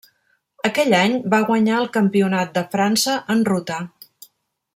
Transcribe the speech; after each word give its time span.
Aquell 0.69 0.95
any 0.99 1.13
va 1.33 1.41
guanyar 1.49 1.75
el 1.81 1.87
Campionat 1.99 2.57
de 2.59 2.65
França 2.73 3.15
en 3.37 3.45
ruta. 3.53 3.79